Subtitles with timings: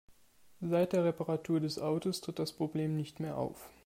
[0.61, 3.69] Seit der Reparatur des Autos tritt das Problem nicht mehr auf.